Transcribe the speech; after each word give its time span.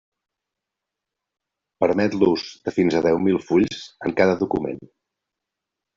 Permet 1.85 2.17
l'ús 2.21 2.47
de 2.69 2.75
fins 2.79 2.97
a 3.01 3.03
deu 3.07 3.23
mil 3.27 3.39
fulls 3.51 3.85
en 4.09 4.19
cada 4.23 4.37
document. 4.45 4.81